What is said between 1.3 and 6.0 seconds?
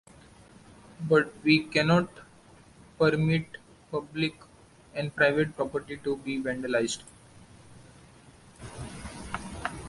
we cannot permit public and private property